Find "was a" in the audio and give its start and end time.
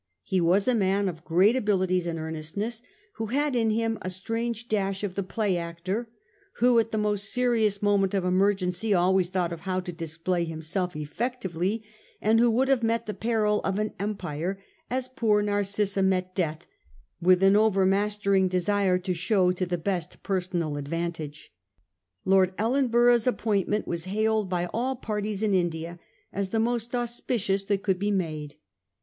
0.41-0.73